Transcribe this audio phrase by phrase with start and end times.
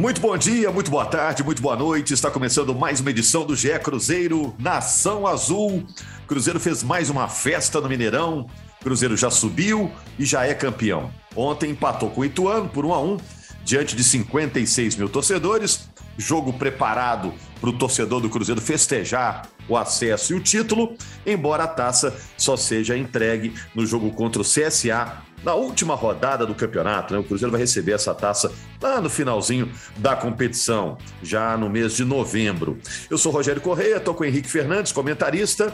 [0.00, 2.14] Muito bom dia, muito boa tarde, muito boa noite.
[2.14, 5.86] Está começando mais uma edição do GE Cruzeiro Nação Azul.
[6.26, 8.46] Cruzeiro fez mais uma festa no Mineirão.
[8.82, 11.12] Cruzeiro já subiu e já é campeão.
[11.36, 13.18] Ontem empatou com o Ituano por 1 a 1
[13.62, 15.90] diante de 56 mil torcedores.
[16.16, 21.68] Jogo preparado para o torcedor do Cruzeiro festejar o acesso e o título, embora a
[21.68, 27.14] taça só seja entregue no jogo contra o CSA na última rodada do campeonato.
[27.14, 27.20] Né?
[27.20, 32.04] O Cruzeiro vai receber essa taça lá no finalzinho da competição, já no mês de
[32.04, 32.78] novembro.
[33.08, 35.72] Eu sou Rogério Correia, estou com o Henrique Fernandes, comentarista,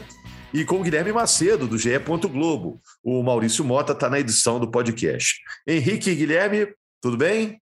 [0.54, 1.98] e com o Guilherme Macedo, do GE.
[2.30, 2.80] Globo.
[3.02, 5.40] O Maurício Mota está na edição do podcast.
[5.66, 6.68] Henrique e Guilherme,
[7.00, 7.60] tudo bem?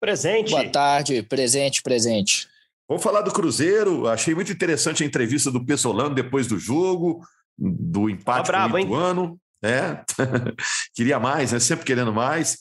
[0.00, 0.50] Presente.
[0.50, 2.48] Boa tarde, presente, presente.
[2.88, 4.08] Vamos falar do Cruzeiro.
[4.08, 7.20] Achei muito interessante a entrevista do Pessolano depois do jogo,
[7.58, 9.40] do empate tá bravo, com o Ituano.
[9.62, 10.00] É,
[10.94, 11.60] queria mais, né?
[11.60, 12.58] Sempre querendo mais.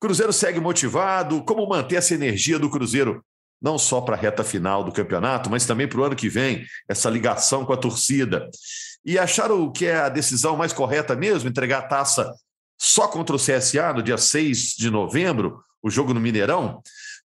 [0.00, 1.44] Cruzeiro segue motivado.
[1.44, 3.24] Como manter essa energia do Cruzeiro,
[3.62, 6.64] não só para a reta final do campeonato, mas também para o ano que vem,
[6.88, 8.48] essa ligação com a torcida.
[9.04, 12.32] E acharam que é a decisão mais correta mesmo, entregar a taça
[12.80, 16.82] só contra o CSA no dia 6 de novembro, o jogo no Mineirão?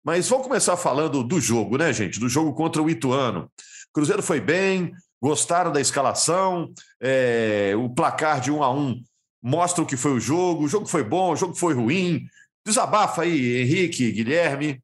[0.04, 2.18] Mas vamos começar falando do jogo, né, gente?
[2.18, 3.50] Do jogo contra o Ituano.
[3.92, 9.02] Cruzeiro foi bem, gostaram da escalação, é, o placar de um a um
[9.42, 10.64] mostra o que foi o jogo.
[10.64, 12.26] O jogo foi bom, o jogo foi ruim.
[12.64, 14.82] Desabafa aí, Henrique, Guilherme.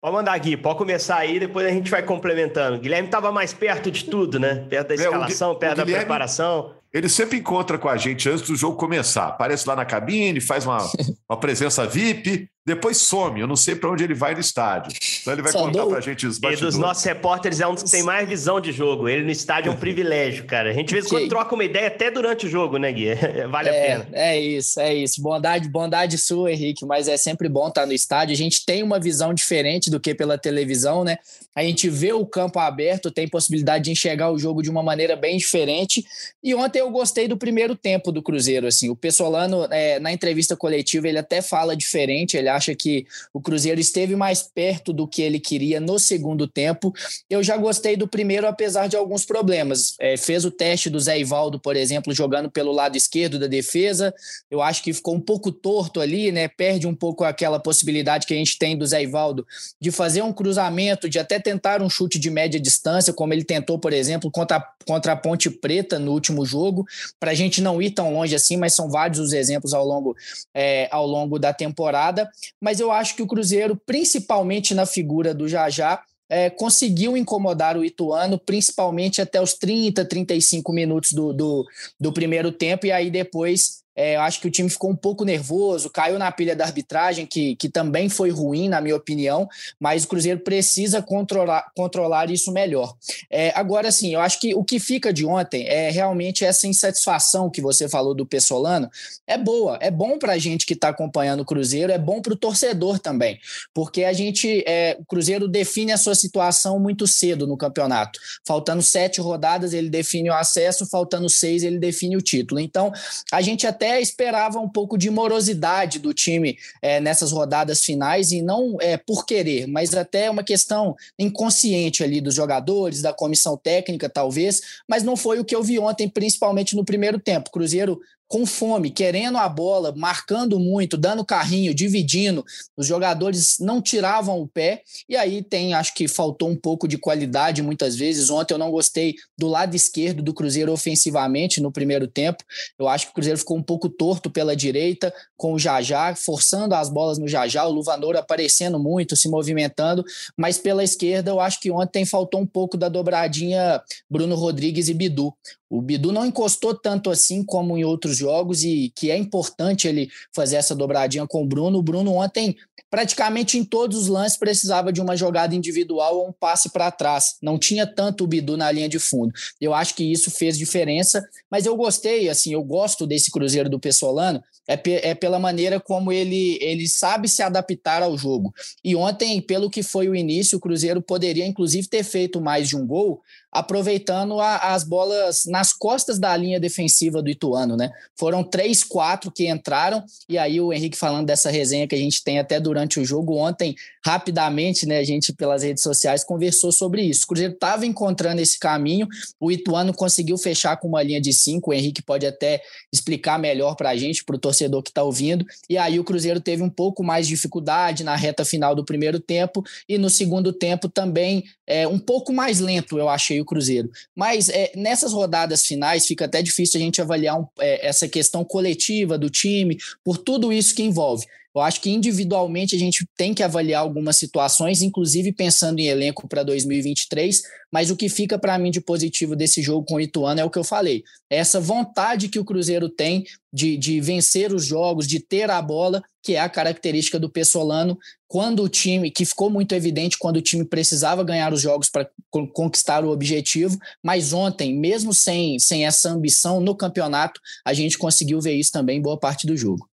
[0.00, 2.78] Pode mandar, Gui, pode começar aí, depois a gente vai complementando.
[2.78, 4.66] Guilherme estava mais perto de tudo, né?
[4.68, 6.74] Perto da escalação, é, o, perto o da preparação.
[6.94, 9.26] Ele sempre encontra com a gente antes do jogo começar.
[9.26, 10.78] Aparece lá na cabine, faz uma,
[11.28, 13.40] uma presença VIP, depois some.
[13.40, 14.96] Eu não sei para onde ele vai no estádio.
[15.20, 16.74] Então ele vai Só contar para a gente os bastidores.
[16.74, 19.08] E dos nossos repórteres é um dos que tem mais visão de jogo.
[19.08, 20.70] Ele no estádio é um privilégio, cara.
[20.70, 23.08] A gente, de vez em quando, troca uma ideia até durante o jogo, né, Gui?
[23.50, 24.08] vale é, a pena.
[24.12, 25.20] É isso, é isso.
[25.20, 28.32] Bondade, bondade sua, Henrique, mas é sempre bom estar no estádio.
[28.32, 31.18] A gente tem uma visão diferente do que pela televisão, né?
[31.54, 35.14] A gente vê o campo aberto, tem possibilidade de enxergar o jogo de uma maneira
[35.14, 36.04] bem diferente.
[36.42, 38.66] E ontem eu gostei do primeiro tempo do Cruzeiro.
[38.66, 42.36] Assim, o Pessolano, é, na entrevista coletiva, ele até fala diferente.
[42.36, 46.92] Ele acha que o Cruzeiro esteve mais perto do que ele queria no segundo tempo.
[47.28, 49.94] Eu já gostei do primeiro, apesar de alguns problemas.
[49.98, 54.14] É, fez o teste do Zé Ivaldo, por exemplo, jogando pelo lado esquerdo da defesa.
[54.50, 56.48] Eu acho que ficou um pouco torto ali, né?
[56.48, 59.46] Perde um pouco aquela possibilidade que a gente tem do Zé Ivaldo
[59.80, 63.78] de fazer um cruzamento, de até tentar um chute de média distância, como ele tentou,
[63.78, 66.73] por exemplo, contra, contra a Ponte Preta no último jogo
[67.20, 70.16] para a gente não ir tão longe assim, mas são vários os exemplos ao longo,
[70.54, 72.28] é, ao longo da temporada.
[72.60, 77.84] Mas eu acho que o Cruzeiro, principalmente na figura do Jajá, é, conseguiu incomodar o
[77.84, 81.66] Ituano, principalmente até os 30, 35 minutos do, do,
[82.00, 85.24] do primeiro tempo, e aí depois é, eu acho que o time ficou um pouco
[85.24, 90.04] nervoso, caiu na pilha da arbitragem, que, que também foi ruim, na minha opinião, mas
[90.04, 92.94] o Cruzeiro precisa controlar, controlar isso melhor.
[93.30, 97.48] É, agora, sim, eu acho que o que fica de ontem é realmente essa insatisfação
[97.48, 98.90] que você falou do Pessolano.
[99.26, 102.32] É boa, é bom para a gente que está acompanhando o Cruzeiro, é bom para
[102.32, 103.38] o torcedor também,
[103.72, 108.18] porque a gente, é, o Cruzeiro define a sua situação muito cedo no campeonato.
[108.44, 112.60] Faltando sete rodadas, ele define o acesso, faltando seis, ele define o título.
[112.60, 112.92] Então,
[113.32, 118.32] a gente até até esperava um pouco de morosidade do time é, nessas rodadas finais,
[118.32, 123.58] e não é, por querer, mas até uma questão inconsciente ali dos jogadores, da comissão
[123.58, 127.50] técnica, talvez, mas não foi o que eu vi ontem, principalmente no primeiro tempo.
[127.50, 132.44] Cruzeiro com fome, querendo a bola, marcando muito, dando carrinho, dividindo.
[132.76, 134.82] Os jogadores não tiravam o pé.
[135.08, 138.30] E aí tem, acho que faltou um pouco de qualidade muitas vezes.
[138.30, 142.42] Ontem eu não gostei do lado esquerdo do Cruzeiro ofensivamente no primeiro tempo.
[142.78, 146.74] Eu acho que o Cruzeiro ficou um pouco torto pela direita, com o Jajá, forçando
[146.74, 150.04] as bolas no Jajá, o Luvanor aparecendo muito, se movimentando.
[150.36, 154.94] Mas pela esquerda, eu acho que ontem faltou um pouco da dobradinha Bruno Rodrigues e
[154.94, 155.34] Bidu.
[155.74, 160.08] O Bidu não encostou tanto assim como em outros jogos e que é importante ele
[160.32, 161.78] fazer essa dobradinha com o Bruno.
[161.78, 162.54] O Bruno ontem,
[162.88, 167.38] praticamente em todos os lances, precisava de uma jogada individual ou um passe para trás.
[167.42, 169.32] Não tinha tanto o Bidu na linha de fundo.
[169.60, 173.80] Eu acho que isso fez diferença, mas eu gostei, assim, eu gosto desse Cruzeiro do
[173.80, 174.80] Pessolano, é,
[175.10, 178.54] é pela maneira como ele, ele sabe se adaptar ao jogo.
[178.82, 182.76] E ontem, pelo que foi o início, o Cruzeiro poderia, inclusive, ter feito mais de
[182.76, 183.20] um gol,
[183.54, 187.92] aproveitando a, as bolas nas costas da linha defensiva do Ituano, né?
[188.18, 192.24] Foram três, quatro que entraram, e aí o Henrique falando dessa resenha que a gente
[192.24, 194.98] tem até durante o jogo ontem, rapidamente, né?
[194.98, 197.22] A gente, pelas redes sociais, conversou sobre isso.
[197.24, 199.06] O Cruzeiro estava encontrando esse caminho,
[199.40, 202.60] o Ituano conseguiu fechar com uma linha de cinco, o Henrique pode até
[202.92, 206.40] explicar melhor para a gente, para o torcedor que está ouvindo, e aí o Cruzeiro
[206.40, 210.52] teve um pouco mais de dificuldade na reta final do primeiro tempo, e no segundo
[210.52, 213.90] tempo também é, um pouco mais lento, eu achei o Cruzeiro.
[214.14, 218.44] Mas é, nessas rodadas finais fica até difícil a gente avaliar um, é, essa questão
[218.44, 221.26] coletiva do time, por tudo isso que envolve.
[221.54, 226.26] Eu acho que individualmente a gente tem que avaliar algumas situações, inclusive pensando em elenco
[226.26, 227.42] para 2023,
[227.72, 230.50] mas o que fica para mim de positivo desse jogo com o Ituano é o
[230.50, 231.04] que eu falei.
[231.30, 235.62] É essa vontade que o Cruzeiro tem de, de vencer os jogos, de ter a
[235.62, 237.96] bola, que é a característica do Pessolano,
[238.26, 242.10] quando o time, que ficou muito evidente quando o time precisava ganhar os jogos para
[242.30, 248.40] conquistar o objetivo, mas ontem, mesmo sem, sem essa ambição no campeonato, a gente conseguiu
[248.40, 249.88] ver isso também boa parte do jogo.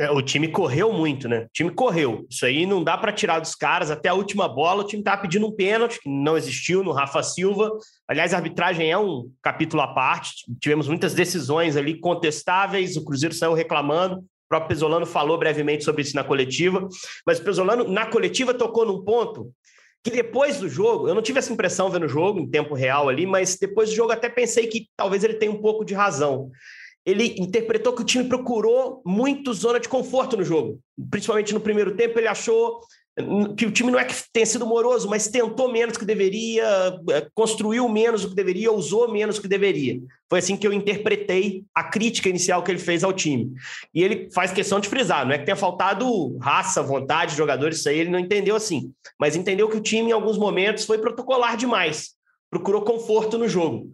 [0.00, 1.40] É, o time correu muito, né?
[1.40, 2.26] O time correu.
[2.30, 3.90] Isso aí não dá para tirar dos caras.
[3.90, 7.22] Até a última bola, o time estava pedindo um pênalti, que não existiu no Rafa
[7.22, 7.70] Silva.
[8.08, 10.46] Aliás, a arbitragem é um capítulo à parte.
[10.58, 12.96] Tivemos muitas decisões ali contestáveis.
[12.96, 14.20] O Cruzeiro saiu reclamando.
[14.20, 16.88] O próprio Pesolano falou brevemente sobre isso na coletiva.
[17.26, 19.52] Mas o Pesolano, na coletiva, tocou num ponto
[20.02, 23.10] que depois do jogo, eu não tive essa impressão vendo o jogo em tempo real
[23.10, 26.50] ali, mas depois do jogo até pensei que talvez ele tenha um pouco de razão
[27.04, 30.78] ele interpretou que o time procurou muito zona de conforto no jogo.
[31.10, 32.80] Principalmente no primeiro tempo, ele achou
[33.56, 36.64] que o time não é que tenha sido moroso, mas tentou menos que deveria,
[37.10, 40.00] é, construiu menos do que deveria, usou menos do que deveria.
[40.28, 43.52] Foi assim que eu interpretei a crítica inicial que ele fez ao time.
[43.94, 47.88] E ele faz questão de frisar, não é que tenha faltado raça, vontade, jogadores, isso
[47.88, 51.56] aí ele não entendeu assim, mas entendeu que o time em alguns momentos foi protocolar
[51.56, 52.10] demais,
[52.50, 53.90] procurou conforto no jogo.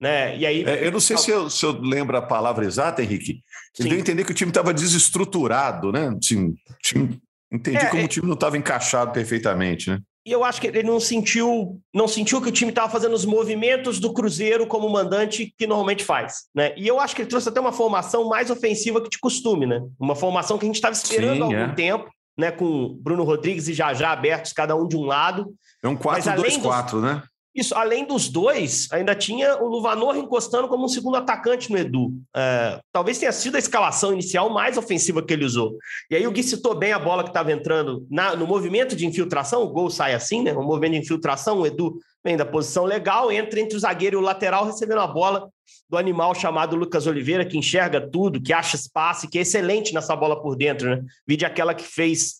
[0.00, 0.36] Né?
[0.38, 3.42] E aí, é, eu não sei se eu, se eu lembro a palavra exata, Henrique.
[3.78, 6.14] Ele deu a entender que o time estava desestruturado, né?
[6.16, 8.04] Assim, time, entendi é, como é...
[8.04, 10.00] o time não estava encaixado perfeitamente, né?
[10.28, 13.24] E eu acho que ele não sentiu, não sentiu que o time estava fazendo os
[13.24, 16.74] movimentos do Cruzeiro como mandante que normalmente faz, né?
[16.76, 19.80] E eu acho que ele trouxe até uma formação mais ofensiva que de costume, né?
[19.98, 21.74] Uma formação que a gente estava esperando há algum é.
[21.74, 22.50] tempo, né?
[22.50, 25.46] Com Bruno Rodrigues e Jajá abertos, cada um de um lado.
[25.82, 27.22] É um 4-2-4, né?
[27.58, 32.12] Isso, além dos dois, ainda tinha o Luvanor encostando como um segundo atacante no Edu.
[32.36, 35.76] É, talvez tenha sido a escalação inicial mais ofensiva que ele usou.
[36.08, 39.04] E aí o Gui citou bem a bola que estava entrando na, no movimento de
[39.04, 40.52] infiltração, o gol sai assim, né?
[40.52, 44.20] O movimento de infiltração, o Edu vem da posição legal, entra entre o zagueiro e
[44.20, 45.48] o lateral, recebendo a bola
[45.90, 50.14] do animal chamado Lucas Oliveira, que enxerga tudo, que acha espaço, que é excelente nessa
[50.14, 51.02] bola por dentro, né?
[51.26, 52.36] Vide aquela que fez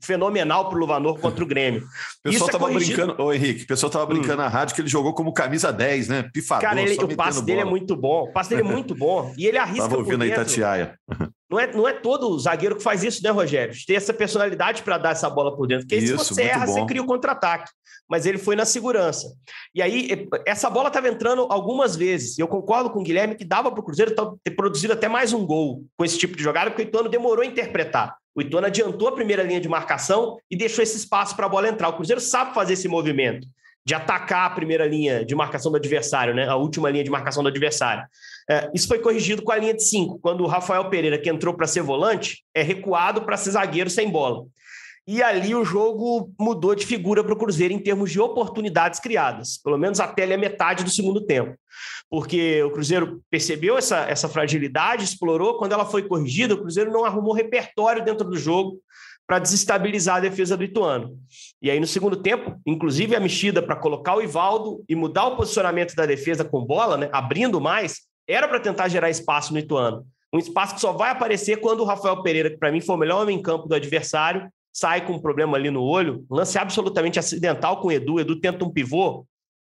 [0.00, 1.82] fenomenal para o Luvanor contra o Grêmio.
[2.24, 4.44] O pessoal estava é brincando, ô Henrique, o pessoal estava brincando hum.
[4.44, 6.22] na rádio que ele jogou como camisa 10, né?
[6.32, 8.24] Pifador, Cara, ele, o passe dele é muito bom.
[8.24, 9.32] O passe dele é muito bom.
[9.36, 9.84] E ele arrisca.
[9.84, 10.98] Estava ouvindo a Itatiaia.
[11.50, 13.74] Não é, não é todo zagueiro que faz isso, né, Rogério?
[13.86, 15.86] Tem essa personalidade para dar essa bola por dentro.
[15.86, 16.72] Porque isso, se você erra, bom.
[16.72, 17.70] você cria o contra-ataque.
[18.08, 19.34] Mas ele foi na segurança.
[19.74, 22.38] E aí, essa bola estava entrando algumas vezes.
[22.38, 25.44] Eu concordo com o Guilherme que dava para o Cruzeiro ter produzido até mais um
[25.46, 28.16] gol com esse tipo de jogada, porque o Ituano demorou a interpretar.
[28.34, 31.68] O Ituano adiantou a primeira linha de marcação e deixou esse espaço para a bola
[31.68, 31.88] entrar.
[31.88, 33.46] O Cruzeiro sabe fazer esse movimento
[33.88, 36.46] de atacar a primeira linha de marcação do adversário, né?
[36.46, 38.04] a última linha de marcação do adversário.
[38.46, 41.54] É, isso foi corrigido com a linha de cinco, quando o Rafael Pereira, que entrou
[41.54, 44.44] para ser volante, é recuado para ser zagueiro sem bola.
[45.10, 49.56] E ali o jogo mudou de figura para o Cruzeiro em termos de oportunidades criadas,
[49.56, 51.56] pelo menos até a metade do segundo tempo.
[52.10, 55.56] Porque o Cruzeiro percebeu essa, essa fragilidade, explorou.
[55.56, 58.82] Quando ela foi corrigida, o Cruzeiro não arrumou repertório dentro do jogo
[59.26, 61.18] para desestabilizar a defesa do Ituano.
[61.62, 65.36] E aí, no segundo tempo, inclusive a mexida para colocar o Ivaldo e mudar o
[65.36, 70.04] posicionamento da defesa com bola, né, abrindo mais, era para tentar gerar espaço no Ituano.
[70.34, 72.98] Um espaço que só vai aparecer quando o Rafael Pereira, que para mim foi o
[72.98, 77.18] melhor homem em campo do adversário, sai com um problema ali no olho, lance absolutamente
[77.18, 79.26] acidental com o Edu, o Edu tenta um pivô,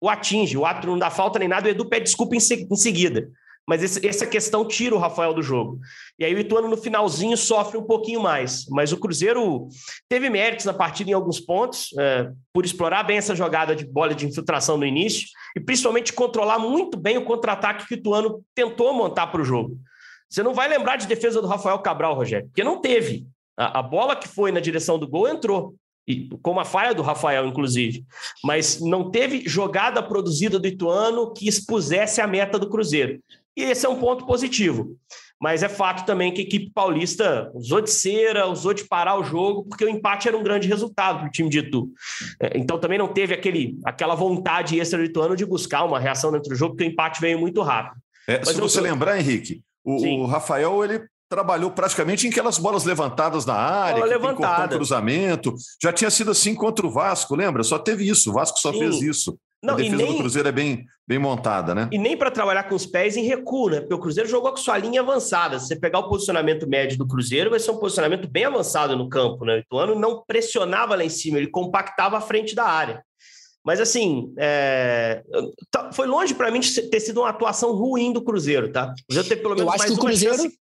[0.01, 2.67] o atinge, o árbitro não dá falta nem nada, o Edu pede desculpa em, se,
[2.69, 3.29] em seguida.
[3.67, 5.79] mas esse, essa questão tira o Rafael do jogo.
[6.19, 8.65] E aí o Ituano no finalzinho sofre um pouquinho mais.
[8.69, 9.67] Mas o Cruzeiro
[10.09, 14.13] teve méritos na partida em alguns pontos, é, por explorar bem essa jogada de bola
[14.13, 18.93] de infiltração no início e principalmente controlar muito bem o contra-ataque que o Ituano tentou
[18.93, 19.77] montar para o jogo.
[20.29, 23.25] Você não vai lembrar de defesa do Rafael Cabral, Rogério, porque não teve.
[23.57, 25.75] A, a bola que foi na direção do gol entrou
[26.07, 28.03] e com uma falha do Rafael, inclusive,
[28.43, 33.19] mas não teve jogada produzida do Ituano que expusesse a meta do Cruzeiro.
[33.55, 34.97] E esse é um ponto positivo.
[35.39, 39.23] Mas é fato também que a equipe paulista usou de cera, usou de parar o
[39.23, 41.89] jogo, porque o empate era um grande resultado para o time de Itu.
[42.41, 46.31] É, então também não teve aquele, aquela vontade extra do Ituano de buscar uma reação
[46.31, 48.01] dentro do jogo, porque o empate veio muito rápido.
[48.25, 53.43] É, se você lembrar, Henrique, o, o, Rafael ele trabalhou praticamente em aquelas bolas levantadas
[53.43, 54.75] na área, Bola levantada.
[54.75, 55.55] cruzamento.
[55.81, 57.63] Já tinha sido assim contra o Vasco, lembra?
[57.63, 58.29] Só teve isso.
[58.29, 58.79] O Vasco só Sim.
[58.79, 59.35] fez isso.
[59.63, 61.89] Não, a defesa nem, do Cruzeiro é bem, bem montada, né?
[61.91, 63.79] E nem para trabalhar com os pés em recuo, né?
[63.79, 65.57] Porque o Cruzeiro jogou com sua linha avançada.
[65.57, 69.09] Se você pegar o posicionamento médio do Cruzeiro, vai ser um posicionamento bem avançado no
[69.09, 69.55] campo, né?
[69.55, 73.03] O Ituano não pressionava lá em cima, ele compactava a frente da área.
[73.65, 75.23] Mas assim, é...
[75.71, 78.87] Tá, foi longe para mim de ter sido uma atuação ruim do Cruzeiro, tá?
[78.87, 80.35] O Cruzeiro teve pelo menos Eu acho mais que o Cruzeiro...
[80.35, 80.62] Chance...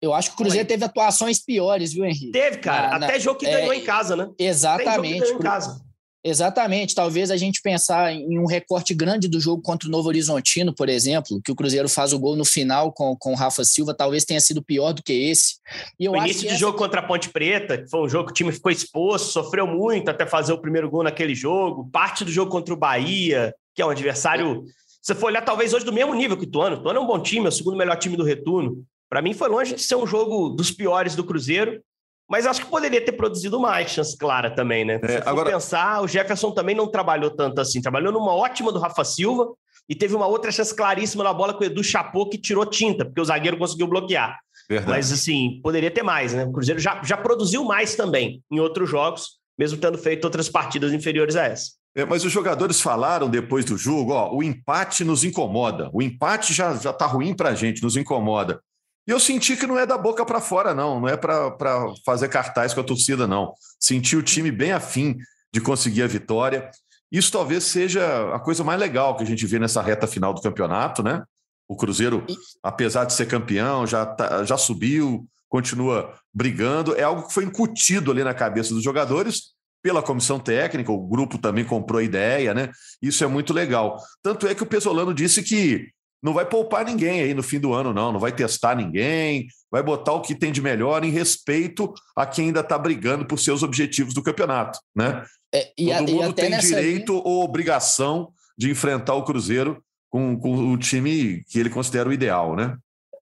[0.00, 2.32] Eu acho que o Cruzeiro teve atuações piores, viu, Henrique?
[2.32, 2.98] Teve, cara.
[2.98, 3.52] Na, Até jogo que é...
[3.52, 4.28] ganhou em casa, né?
[4.38, 5.24] Exatamente.
[5.24, 5.86] Até em casa.
[6.26, 6.92] Exatamente.
[6.92, 10.88] Talvez a gente pensar em um recorte grande do jogo contra o Novo Horizontino, por
[10.88, 14.24] exemplo, que o Cruzeiro faz o gol no final com, com o Rafa Silva, talvez
[14.24, 15.58] tenha sido pior do que esse.
[16.00, 16.58] E o início de essa...
[16.58, 19.68] jogo contra a Ponte Preta, que foi um jogo que o time ficou exposto, sofreu
[19.68, 21.88] muito até fazer o primeiro gol naquele jogo.
[21.92, 24.64] Parte do jogo contra o Bahia, que é um adversário.
[25.00, 26.74] Se você for olhar, talvez hoje do mesmo nível que o Tuano.
[26.76, 28.84] O Tuano é um bom time, é o segundo melhor time do retorno.
[29.08, 31.80] Para mim, foi longe de ser um jogo dos piores do Cruzeiro.
[32.28, 34.98] Mas acho que poderia ter produzido mais chance clara também, né?
[35.02, 35.50] É, Se for agora...
[35.50, 37.80] pensar, o Jefferson também não trabalhou tanto assim.
[37.80, 39.46] Trabalhou numa ótima do Rafa Silva
[39.88, 43.04] e teve uma outra chance claríssima na bola com o Edu Chapô que tirou tinta,
[43.04, 44.36] porque o zagueiro conseguiu bloquear.
[44.68, 44.90] Verdade.
[44.90, 46.44] Mas, assim, poderia ter mais, né?
[46.44, 50.92] O Cruzeiro já, já produziu mais também em outros jogos, mesmo tendo feito outras partidas
[50.92, 51.70] inferiores a essa.
[51.94, 55.88] É, mas os jogadores falaram depois do jogo, ó, o empate nos incomoda.
[55.92, 58.60] O empate já, já tá ruim pra gente, nos incomoda.
[59.06, 61.00] E eu senti que não é da boca para fora, não.
[61.00, 61.56] Não é para
[62.04, 63.54] fazer cartaz com a torcida, não.
[63.78, 65.16] Senti o time bem afim
[65.52, 66.70] de conseguir a vitória.
[67.10, 70.40] Isso talvez seja a coisa mais legal que a gente vê nessa reta final do
[70.40, 71.22] campeonato, né?
[71.68, 72.26] O Cruzeiro,
[72.62, 76.94] apesar de ser campeão, já, tá, já subiu, continua brigando.
[76.96, 79.54] É algo que foi incutido ali na cabeça dos jogadores
[79.86, 82.72] pela comissão técnica, o grupo também comprou a ideia, né?
[83.00, 83.96] Isso é muito legal.
[84.20, 85.92] Tanto é que o Pesolano disse que
[86.26, 88.10] não vai poupar ninguém aí no fim do ano, não.
[88.10, 92.46] Não vai testar ninguém, vai botar o que tem de melhor em respeito a quem
[92.46, 95.24] ainda está brigando por seus objetivos do campeonato, né?
[95.54, 97.24] É, e Todo a, mundo tem direito linha...
[97.24, 99.80] ou obrigação de enfrentar o Cruzeiro
[100.10, 102.76] com, com o time que ele considera o ideal, né?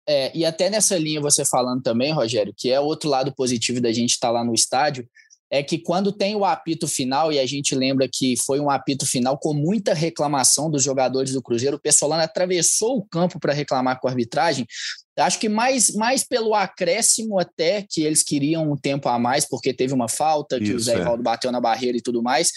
[0.08, 3.90] É, e até nessa linha você falando também, Rogério, que é outro lado positivo da
[3.90, 5.08] gente estar tá lá no estádio,
[5.52, 9.04] é que quando tem o apito final, e a gente lembra que foi um apito
[9.04, 14.00] final com muita reclamação dos jogadores do Cruzeiro, o Pessolano atravessou o campo para reclamar
[14.00, 14.66] com a arbitragem.
[15.18, 19.74] Acho que mais, mais pelo acréscimo até que eles queriam um tempo a mais, porque
[19.74, 21.16] teve uma falta, que Isso, o Zé é.
[21.18, 22.50] bateu na barreira e tudo mais.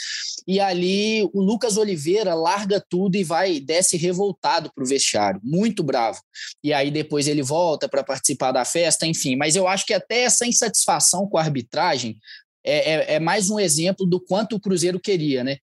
[0.47, 5.83] E ali o Lucas Oliveira larga tudo e vai, desce revoltado para o vestiário, muito
[5.83, 6.21] bravo.
[6.63, 9.35] E aí depois ele volta para participar da festa, enfim.
[9.35, 12.17] Mas eu acho que até essa insatisfação com a arbitragem
[12.65, 15.57] é, é, é mais um exemplo do quanto o Cruzeiro queria, né?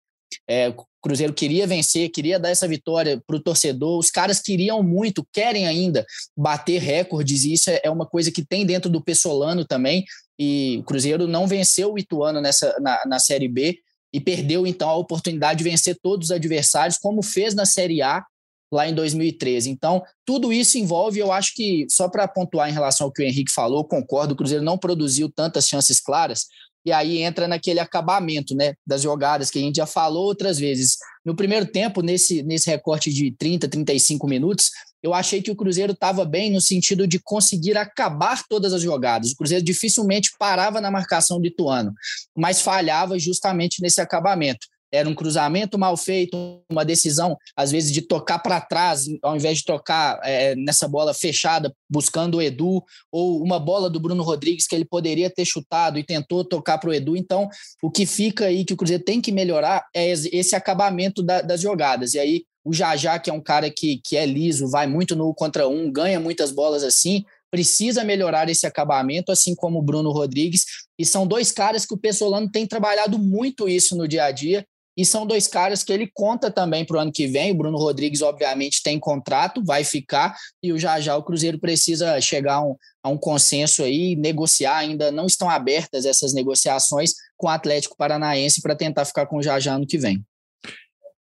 [0.49, 3.99] É, o Cruzeiro queria vencer, queria dar essa vitória para o torcedor.
[3.99, 6.06] Os caras queriam muito, querem ainda
[6.37, 10.04] bater recordes, e isso é, é uma coisa que tem dentro do Pessolano também.
[10.38, 13.78] E o Cruzeiro não venceu o Ituano nessa, na, na Série B
[14.12, 18.25] e perdeu então a oportunidade de vencer todos os adversários, como fez na Série A
[18.73, 19.68] lá em 2013.
[19.68, 23.26] Então, tudo isso envolve, eu acho que, só para pontuar em relação ao que o
[23.26, 26.47] Henrique falou, concordo, o Cruzeiro não produziu tantas chances claras,
[26.84, 30.96] e aí entra naquele acabamento né, das jogadas que a gente já falou outras vezes.
[31.24, 34.70] No primeiro tempo, nesse, nesse recorte de 30, 35 minutos,
[35.02, 39.32] eu achei que o Cruzeiro estava bem no sentido de conseguir acabar todas as jogadas.
[39.32, 41.92] O Cruzeiro dificilmente parava na marcação do Ituano,
[42.36, 48.02] mas falhava justamente nesse acabamento era um cruzamento mal feito, uma decisão, às vezes, de
[48.02, 53.42] tocar para trás, ao invés de tocar é, nessa bola fechada, buscando o Edu, ou
[53.42, 56.94] uma bola do Bruno Rodrigues que ele poderia ter chutado e tentou tocar para o
[56.94, 57.16] Edu.
[57.16, 57.49] Então,
[57.82, 61.62] o que fica aí que o Cruzeiro tem que melhorar é esse acabamento da, das
[61.62, 62.12] jogadas.
[62.12, 65.34] E aí, o Jajá, que é um cara que, que é liso, vai muito no
[65.34, 70.64] contra um, ganha muitas bolas assim, precisa melhorar esse acabamento, assim como o Bruno Rodrigues.
[70.99, 74.66] E são dois caras que o Pessolano tem trabalhado muito isso no dia a dia
[74.96, 77.52] e são dois caras que ele conta também para o ano que vem.
[77.52, 82.20] O Bruno Rodrigues, obviamente, tem contrato, vai ficar, e o já já o Cruzeiro precisa
[82.20, 84.78] chegar a um, a um consenso aí, negociar.
[84.78, 89.42] Ainda não estão abertas essas negociações com o Atlético Paranaense para tentar ficar com o
[89.42, 90.22] já já ano que vem.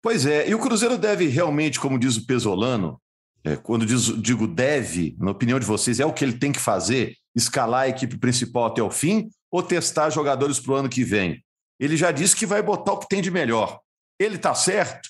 [0.01, 3.01] Pois é, e o Cruzeiro deve realmente, como diz o Pesolano,
[3.43, 6.59] é, quando diz, digo deve, na opinião de vocês, é o que ele tem que
[6.59, 7.15] fazer?
[7.35, 11.43] Escalar a equipe principal até o fim ou testar jogadores para o ano que vem?
[11.79, 13.79] Ele já disse que vai botar o que tem de melhor.
[14.19, 15.09] Ele está certo?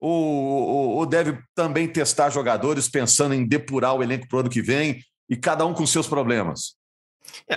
[0.00, 4.50] Ou, ou, ou, deve também testar jogadores pensando em depurar o elenco para o ano
[4.50, 6.76] que vem e cada um com seus problemas?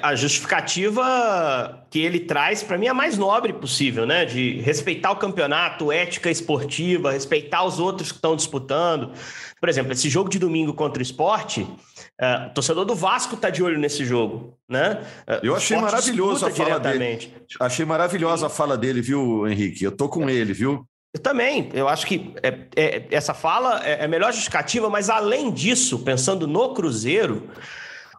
[0.01, 4.25] A justificativa que ele traz, para mim, é a mais nobre possível, né?
[4.25, 9.11] De respeitar o campeonato, ética esportiva, respeitar os outros que estão disputando.
[9.59, 13.49] Por exemplo, esse jogo de domingo contra o esporte, uh, o torcedor do Vasco está
[13.49, 15.01] de olho nesse jogo, né?
[15.27, 17.33] Uh, Eu achei maravilhoso a fala dele.
[17.59, 19.83] Achei maravilhosa a fala dele, viu, Henrique?
[19.83, 20.85] Eu tô com ele, viu?
[21.13, 25.49] Eu também, eu acho que é, é, essa fala é, é melhor justificativa, mas além
[25.49, 27.49] disso, pensando no Cruzeiro,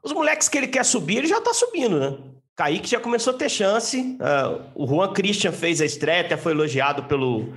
[0.06, 2.16] os moleques que ele quer subir, ele já está subindo, né?
[2.56, 3.98] Kaique já começou a ter chance.
[3.98, 7.52] Uh, o Juan Christian fez a estreia, até foi elogiado pelo,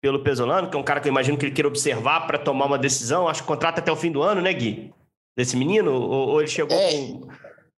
[0.00, 2.66] pelo Pesolano, que é um cara que eu imagino que ele queira observar para tomar
[2.66, 3.28] uma decisão.
[3.28, 4.92] Acho que contrata até o fim do ano, né, Gui?
[5.36, 5.92] Desse menino?
[5.92, 7.28] Ou, ou ele chegou é, com.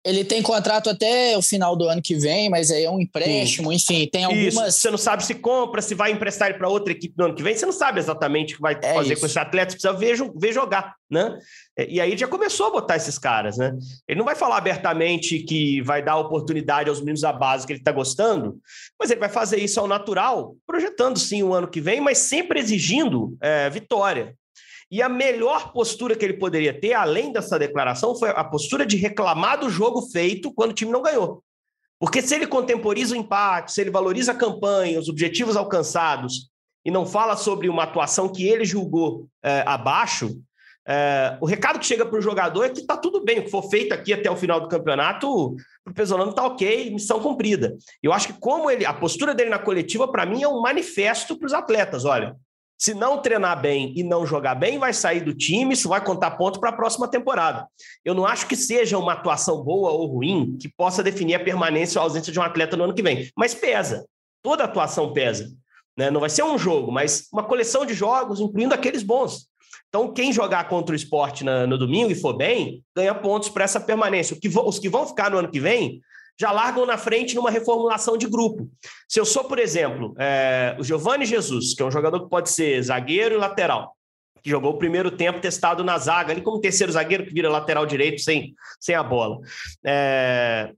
[0.05, 3.69] Ele tem contrato até o final do ano que vem, mas aí é um empréstimo,
[3.69, 3.75] Sim.
[3.75, 4.53] enfim, tem algumas.
[4.53, 4.79] Isso.
[4.79, 7.41] Você não sabe se compra, se vai emprestar ele para outra equipe no ano que
[7.41, 9.21] vem, você não sabe exatamente o que vai é fazer isso.
[9.21, 11.37] com esse atleta, você precisa ver, ver jogar, né?
[11.77, 13.73] É, e aí já começou a botar esses caras, né?
[14.05, 17.79] Ele não vai falar abertamente que vai dar oportunidade aos meninos da base que ele
[17.79, 18.59] está gostando,
[18.99, 22.59] mas ele vai fazer isso ao natural, projetando sim o ano que vem, mas sempre
[22.59, 24.35] exigindo é, vitória.
[24.93, 28.95] E a melhor postura que ele poderia ter, além dessa declaração, foi a postura de
[28.95, 31.43] reclamar do jogo feito quando o time não ganhou.
[31.99, 36.47] Porque se ele contemporiza o empate, se ele valoriza a campanha, os objetivos alcançados,
[36.85, 40.39] e não fala sobre uma atuação que ele julgou é, abaixo,
[40.87, 43.49] é, o recado que chega para o jogador é que está tudo bem, o que
[43.49, 45.55] for feito aqui até o final do campeonato,
[45.87, 47.75] o Pesolano está ok, missão cumprida.
[48.03, 51.35] Eu acho que como ele, a postura dele na coletiva, para mim, é um manifesto
[51.35, 52.05] para os atletas.
[52.05, 52.35] Olha,
[52.77, 56.31] se não treinar bem e não jogar bem, vai sair do time, isso vai contar
[56.31, 57.67] ponto para a próxima temporada.
[58.03, 61.99] Eu não acho que seja uma atuação boa ou ruim que possa definir a permanência
[61.99, 64.05] ou a ausência de um atleta no ano que vem, mas pesa.
[64.41, 65.49] Toda atuação pesa.
[65.97, 66.11] Né?
[66.11, 69.47] Não vai ser um jogo, mas uma coleção de jogos, incluindo aqueles bons.
[69.87, 73.79] Então, quem jogar contra o esporte no domingo e for bem, ganha pontos para essa
[73.79, 74.35] permanência.
[74.65, 76.01] Os que vão ficar no ano que vem
[76.39, 78.69] já largam na frente numa reformulação de grupo.
[79.07, 82.49] Se eu sou, por exemplo, é, o Giovanni Jesus, que é um jogador que pode
[82.49, 83.95] ser zagueiro e lateral,
[84.41, 87.85] que jogou o primeiro tempo testado na zaga, ali como terceiro zagueiro que vira lateral
[87.85, 89.39] direito sem, sem a bola.
[89.85, 90.71] É,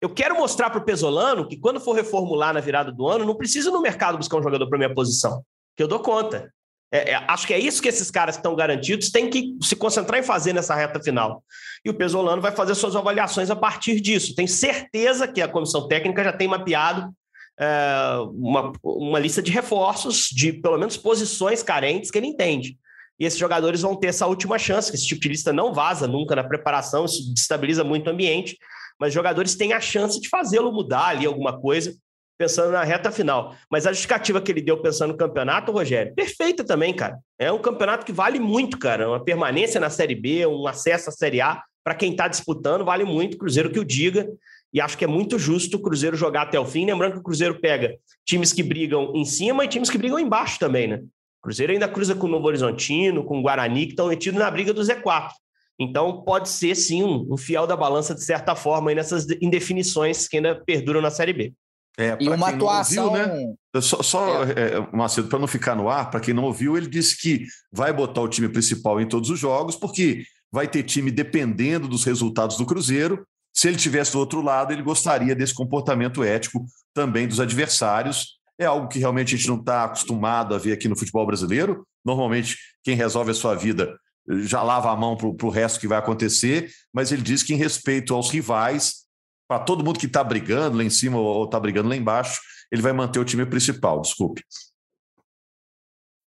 [0.00, 3.36] eu quero mostrar para o Pesolano que quando for reformular na virada do ano, não
[3.36, 5.44] precisa no mercado buscar um jogador para minha posição,
[5.76, 6.52] que eu dou conta.
[6.92, 9.74] É, é, acho que é isso que esses caras que estão garantidos têm que se
[9.74, 11.42] concentrar em fazer nessa reta final.
[11.82, 14.34] E o Pesolano vai fazer suas avaliações a partir disso.
[14.34, 17.10] Tenho certeza que a comissão técnica já tem mapeado
[17.58, 17.66] é,
[18.34, 22.76] uma, uma lista de reforços, de pelo menos posições carentes que ele entende.
[23.18, 26.06] E esses jogadores vão ter essa última chance, que esse tipo de lista não vaza
[26.06, 28.58] nunca na preparação, isso destabiliza muito o ambiente,
[29.00, 31.96] mas jogadores têm a chance de fazê-lo mudar ali alguma coisa
[32.42, 33.54] pensando na reta final.
[33.70, 37.16] Mas a justificativa que ele deu pensando no campeonato, Rogério, perfeita também, cara.
[37.38, 39.08] É um campeonato que vale muito, cara.
[39.08, 43.04] Uma permanência na Série B, um acesso à Série A, para quem está disputando, vale
[43.04, 43.38] muito.
[43.38, 44.28] Cruzeiro que o diga.
[44.74, 46.84] E acho que é muito justo o Cruzeiro jogar até o fim.
[46.84, 47.94] Lembrando que o Cruzeiro pega
[48.26, 50.96] times que brigam em cima e times que brigam embaixo também, né?
[50.96, 54.50] O Cruzeiro ainda cruza com o Novo Horizontino, com o Guarani, que estão metidos na
[54.50, 55.30] briga do Z4.
[55.78, 60.36] Então, pode ser, sim, um, fiel da balança, de certa forma, aí nessas indefinições que
[60.36, 61.52] ainda perduram na Série B.
[61.98, 63.08] É, e uma atuação.
[63.08, 63.54] Ouviu, né?
[63.80, 64.76] Só, só é.
[64.76, 67.92] É, Macedo, para não ficar no ar, para quem não ouviu, ele disse que vai
[67.92, 72.56] botar o time principal em todos os jogos, porque vai ter time dependendo dos resultados
[72.56, 73.26] do Cruzeiro.
[73.54, 78.38] Se ele tivesse do outro lado, ele gostaria desse comportamento ético também dos adversários.
[78.58, 81.86] É algo que realmente a gente não está acostumado a ver aqui no futebol brasileiro.
[82.04, 83.94] Normalmente, quem resolve a sua vida
[84.44, 87.56] já lava a mão para o resto que vai acontecer, mas ele diz que, em
[87.56, 89.02] respeito aos rivais,
[89.52, 92.80] para todo mundo que está brigando lá em cima ou está brigando lá embaixo, ele
[92.80, 94.00] vai manter o time principal.
[94.00, 94.42] Desculpe.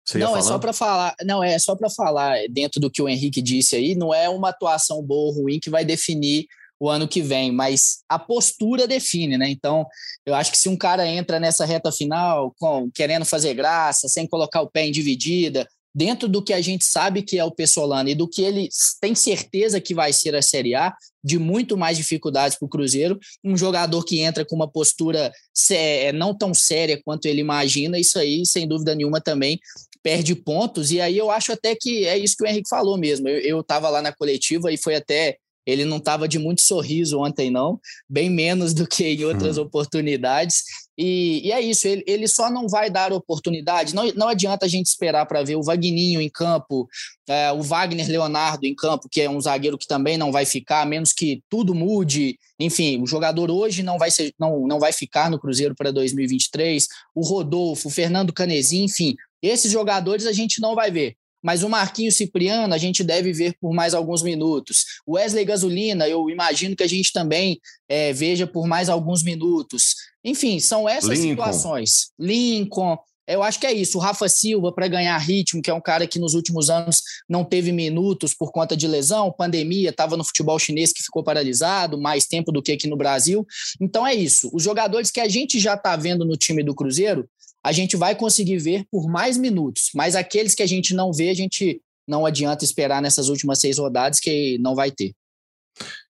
[0.05, 1.15] Você não, é só para falar.
[1.23, 3.95] Não, é só para falar dentro do que o Henrique disse aí.
[3.95, 8.03] Não é uma atuação boa ou ruim que vai definir o ano que vem, mas
[8.09, 9.49] a postura define, né?
[9.49, 9.87] Então,
[10.25, 14.27] eu acho que se um cara entra nessa reta final com, querendo fazer graça, sem
[14.27, 18.09] colocar o pé em dividida, dentro do que a gente sabe que é o Pessolano
[18.09, 21.97] e do que ele tem certeza que vai ser a Série A, de muito mais
[21.97, 25.31] dificuldades para o Cruzeiro, um jogador que entra com uma postura
[25.71, 29.59] é, não tão séria quanto ele imagina, isso aí, sem dúvida nenhuma, também
[30.01, 33.29] perde pontos, e aí eu acho até que é isso que o Henrique falou mesmo.
[33.29, 37.49] Eu estava lá na coletiva e foi até ele não estava de muito sorriso ontem,
[37.49, 39.61] não, bem menos do que em outras hum.
[39.61, 40.63] oportunidades.
[40.97, 43.95] E, e, é isso, ele, ele só não vai dar oportunidade.
[43.95, 46.87] Não, não adianta a gente esperar para ver o Vagninho em campo,
[47.27, 50.81] é, o Wagner Leonardo em campo, que é um zagueiro que também não vai ficar,
[50.81, 52.37] a menos que tudo mude.
[52.59, 56.87] Enfim, o jogador hoje não vai, ser, não, não vai ficar no Cruzeiro para 2023.
[57.15, 61.69] O Rodolfo, o Fernando Canesi, enfim, esses jogadores a gente não vai ver mas o
[61.69, 64.85] Marquinhos Cipriano a gente deve ver por mais alguns minutos.
[65.05, 69.95] O Wesley Gasolina, eu imagino que a gente também é, veja por mais alguns minutos.
[70.23, 71.29] Enfim, são essas Lincoln.
[71.29, 72.11] situações.
[72.17, 73.97] Lincoln, eu acho que é isso.
[73.97, 77.43] O Rafa Silva, para ganhar ritmo, que é um cara que nos últimos anos não
[77.43, 82.25] teve minutos por conta de lesão, pandemia, estava no futebol chinês que ficou paralisado, mais
[82.25, 83.45] tempo do que aqui no Brasil.
[83.79, 84.49] Então é isso.
[84.53, 87.27] Os jogadores que a gente já está vendo no time do Cruzeiro,
[87.63, 91.29] a gente vai conseguir ver por mais minutos, mas aqueles que a gente não vê,
[91.29, 95.13] a gente não adianta esperar nessas últimas seis rodadas que não vai ter.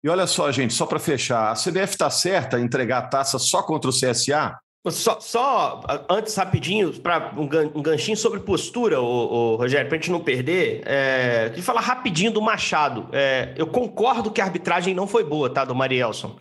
[0.03, 3.37] E olha só, gente, só para fechar, a CBF está certa em entregar a taça
[3.39, 4.57] só contra o CSA?
[4.91, 10.19] Só, só antes, rapidinho, para um ganchinho sobre postura, o, Rogério, para a gente não
[10.19, 13.07] perder, é, de falar rapidinho do Machado.
[13.13, 16.35] É, eu concordo que a arbitragem não foi boa, tá, do Marielson.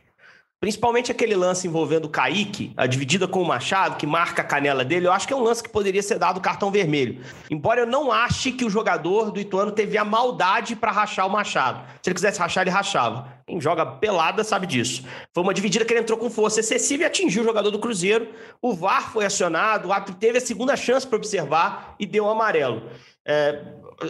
[0.63, 4.85] Principalmente aquele lance envolvendo o Kaique, a dividida com o Machado, que marca a canela
[4.85, 7.21] dele, eu acho que é um lance que poderia ser dado cartão vermelho.
[7.51, 11.31] Embora eu não ache que o jogador do Ituano teve a maldade para rachar o
[11.31, 11.85] Machado.
[12.01, 13.27] Se ele quisesse rachar, ele rachava.
[13.45, 15.05] Quem joga pelada sabe disso.
[15.35, 18.29] Foi uma dividida que ele entrou com força excessiva e atingiu o jogador do Cruzeiro.
[18.63, 22.31] O VAR foi acionado, o árbitro teve a segunda chance para observar e deu um
[22.31, 22.85] amarelo.
[23.27, 23.65] É,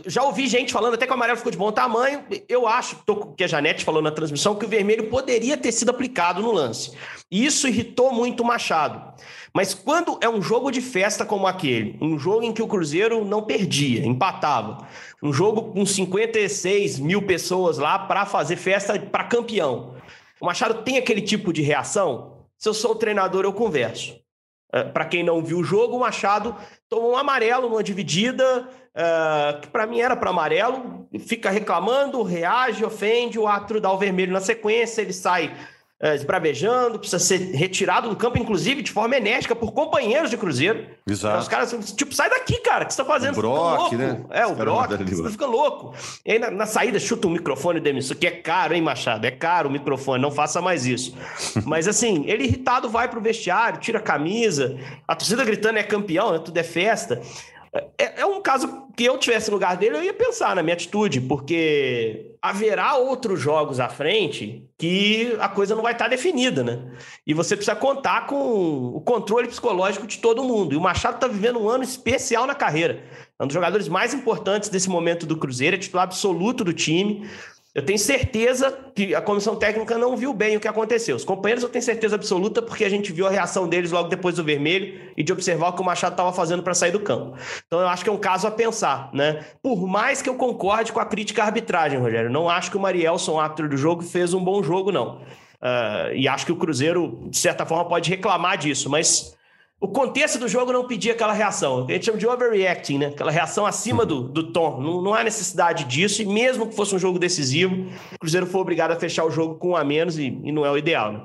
[0.07, 2.25] já ouvi gente falando até que o amarelo ficou de bom tamanho.
[2.49, 3.03] Eu acho,
[3.37, 6.93] que a Janete falou na transmissão, que o vermelho poderia ter sido aplicado no lance.
[7.31, 9.15] E isso irritou muito o Machado.
[9.55, 13.25] Mas quando é um jogo de festa como aquele, um jogo em que o Cruzeiro
[13.25, 14.87] não perdia, empatava,
[15.23, 19.95] um jogo com 56 mil pessoas lá para fazer festa para campeão,
[20.41, 22.39] o Machado tem aquele tipo de reação?
[22.57, 24.22] Se eu sou o treinador, eu converso.
[24.73, 26.57] É, para quem não viu o jogo, o Machado
[26.89, 32.83] tomou um amarelo numa dividida, uh, que para mim era para amarelo, fica reclamando, reage,
[32.83, 35.55] ofende, o árbitro dá o vermelho na sequência, ele sai
[36.03, 40.87] esbravejando, precisa ser retirado do campo, inclusive de forma enérgica, por companheiros de Cruzeiro.
[41.09, 41.39] Exato.
[41.39, 43.39] Os caras, tipo, sai daqui, cara, o que você tá fazendo?
[43.39, 43.97] O Brock, louco.
[43.97, 44.25] né?
[44.31, 45.95] É, o Brock, você fica louco.
[46.27, 48.83] E aí na, na saída chuta o um microfone do emissor, que é caro, hein,
[48.83, 49.25] Machado?
[49.25, 51.17] É caro o microfone, não faça mais isso.
[51.65, 56.33] Mas assim, ele irritado vai pro vestiário, tira a camisa, a torcida gritando é campeão,
[56.33, 56.41] né?
[56.41, 57.21] tudo é festa.
[57.75, 60.75] É, é, um caso que eu tivesse no lugar dele, eu ia pensar na minha
[60.75, 66.93] atitude, porque haverá outros jogos à frente que a coisa não vai estar definida, né?
[67.27, 70.75] E você precisa contar com o controle psicológico de todo mundo.
[70.75, 73.05] E o Machado está vivendo um ano especial na carreira.
[73.39, 77.27] É um dos jogadores mais importantes desse momento do Cruzeiro, é titular absoluto do time.
[77.75, 81.17] Eu tenho certeza que a comissão técnica não viu bem o que aconteceu.
[81.17, 84.37] Os companheiros eu tenho certeza absoluta porque a gente viu a reação deles logo depois
[84.37, 87.35] do vermelho e de observar o que o Machado estava fazendo para sair do campo.
[87.67, 89.47] Então eu acho que é um caso a pensar, né?
[89.63, 92.81] Por mais que eu concorde com a crítica à arbitragem, Rogério, não acho que o
[92.81, 95.23] Marielson, árbitro do jogo, fez um bom jogo, não.
[95.63, 99.35] Uh, e acho que o Cruzeiro, de certa forma, pode reclamar disso, mas
[99.83, 101.85] o contexto do jogo não pedia aquela reação.
[101.89, 103.07] A gente chama de overreacting, né?
[103.07, 104.81] Aquela reação acima do, do tom.
[104.81, 107.75] Não, não há necessidade disso, e mesmo que fosse um jogo decisivo,
[108.15, 110.65] o Cruzeiro foi obrigado a fechar o jogo com um a menos e, e não
[110.65, 111.13] é o ideal.
[111.13, 111.21] Né?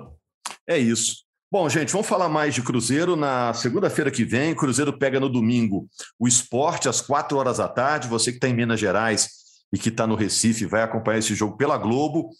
[0.69, 1.17] É isso.
[1.51, 4.55] Bom, gente, vamos falar mais de Cruzeiro na segunda-feira que vem.
[4.55, 5.87] Cruzeiro pega no domingo
[6.19, 8.07] o esporte às quatro horas da tarde.
[8.07, 9.29] Você que está em Minas Gerais
[9.71, 12.31] e que está no Recife vai acompanhar esse jogo pela Globo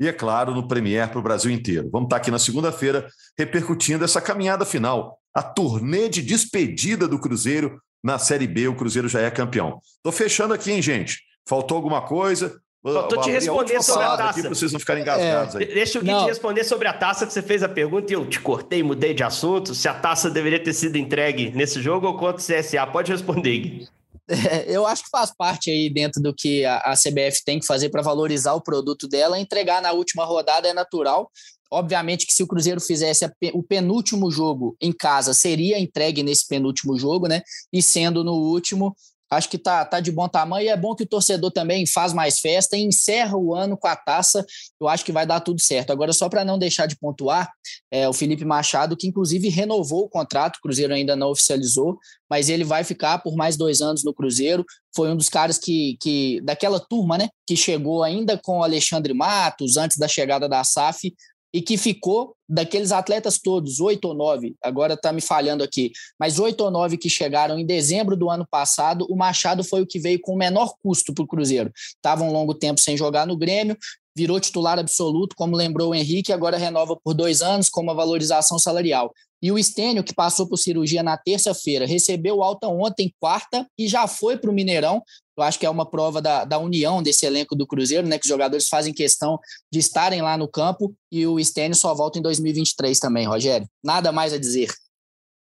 [0.00, 1.90] e, é claro, no Premier para o Brasil inteiro.
[1.90, 7.18] Vamos estar tá aqui na segunda-feira repercutindo essa caminhada final a turnê de despedida do
[7.18, 8.68] Cruzeiro na Série B.
[8.68, 9.80] O Cruzeiro já é campeão.
[9.96, 11.22] Estou fechando aqui, hein, gente?
[11.46, 12.60] Faltou alguma coisa?
[12.82, 14.40] Faltou te responder sobre a taça.
[14.40, 15.66] Aqui vocês não ficarem engasgados é, aí.
[15.66, 18.38] Deixa eu te responder sobre a taça que você fez a pergunta e eu te
[18.38, 19.74] cortei, mudei de assunto.
[19.74, 22.86] Se a taça deveria ter sido entregue nesse jogo ou contra o CSA.
[22.86, 23.88] Pode responder, Gui.
[24.66, 27.90] Eu acho que faz parte aí dentro do que a, a CBF tem que fazer
[27.90, 29.38] para valorizar o produto dela.
[29.38, 31.30] Entregar na última rodada é natural.
[31.70, 36.96] Obviamente que se o Cruzeiro fizesse o penúltimo jogo em casa, seria entregue nesse penúltimo
[36.98, 37.42] jogo, né?
[37.72, 38.94] E sendo no último,
[39.34, 42.12] Acho que tá, tá de bom tamanho e é bom que o torcedor também faz
[42.12, 44.44] mais festa e encerra o ano com a taça.
[44.80, 45.90] Eu acho que vai dar tudo certo.
[45.90, 47.50] Agora, só para não deixar de pontuar,
[47.90, 52.48] é, o Felipe Machado, que inclusive renovou o contrato, o Cruzeiro ainda não oficializou, mas
[52.48, 54.64] ele vai ficar por mais dois anos no Cruzeiro.
[54.94, 59.12] Foi um dos caras que, que daquela turma, né, que chegou ainda com o Alexandre
[59.12, 61.12] Matos, antes da chegada da SAF,
[61.54, 66.40] e que ficou daqueles atletas todos, oito ou nove, agora está me falhando aqui, mas
[66.40, 70.00] oito ou nove que chegaram em dezembro do ano passado, o Machado foi o que
[70.00, 71.72] veio com o menor custo para o Cruzeiro.
[71.94, 73.78] Estava um longo tempo sem jogar no Grêmio,
[74.16, 78.58] virou titular absoluto, como lembrou o Henrique, agora renova por dois anos com uma valorização
[78.58, 79.12] salarial.
[79.42, 84.06] E o Estênio, que passou por cirurgia na terça-feira, recebeu alta ontem, quarta, e já
[84.06, 85.02] foi para o Mineirão.
[85.36, 88.18] Eu acho que é uma prova da, da união desse elenco do Cruzeiro, né?
[88.18, 89.38] Que os jogadores fazem questão
[89.70, 90.94] de estarem lá no campo.
[91.12, 93.68] E o Estênio só volta em 2023 também, Rogério.
[93.82, 94.72] Nada mais a dizer.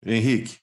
[0.06, 0.58] Henrique.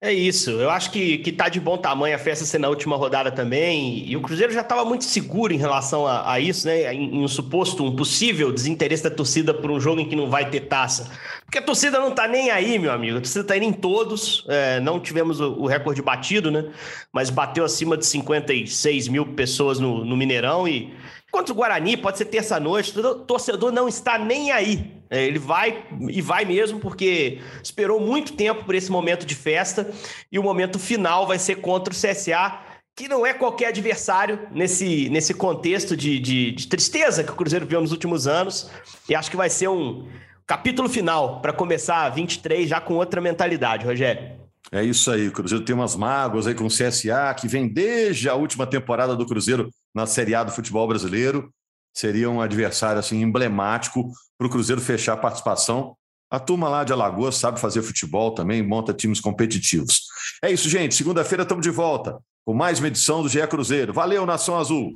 [0.00, 2.96] É isso, eu acho que, que tá de bom tamanho a festa ser na última
[2.96, 6.92] rodada também, e o Cruzeiro já estava muito seguro em relação a, a isso, né?
[6.94, 10.28] Em, em, um suposto, um possível desinteresse da torcida por um jogo em que não
[10.28, 11.10] vai ter taça.
[11.44, 13.16] Porque a torcida não tá nem aí, meu amigo.
[13.16, 14.44] A torcida tá indo em todos.
[14.48, 16.66] É, não tivemos o, o, recorde batido, né?
[17.10, 20.92] Mas bateu acima de 56 mil pessoas no, no Mineirão e
[21.30, 24.98] Contra o Guarani, pode ser terça-noite, o torcedor não está nem aí.
[25.10, 29.90] É, ele vai e vai mesmo, porque esperou muito tempo por esse momento de festa
[30.30, 32.60] e o momento final vai ser contra o CSA,
[32.96, 37.66] que não é qualquer adversário nesse, nesse contexto de, de, de tristeza que o Cruzeiro
[37.66, 38.70] viu nos últimos anos.
[39.08, 40.08] E acho que vai ser um
[40.46, 44.47] capítulo final para começar 23 já com outra mentalidade, Rogério.
[44.70, 48.28] É isso aí, o Cruzeiro tem umas mágoas aí com o CSA, que vem desde
[48.28, 51.52] a última temporada do Cruzeiro na Série A do futebol brasileiro.
[51.94, 55.96] Seria um adversário assim emblemático para o Cruzeiro fechar a participação.
[56.30, 60.02] A turma lá de Alagoas sabe fazer futebol também, monta times competitivos.
[60.42, 60.94] É isso, gente.
[60.94, 63.92] Segunda-feira estamos de volta com mais uma edição do GE Cruzeiro.
[63.92, 64.92] Valeu, Nação Azul!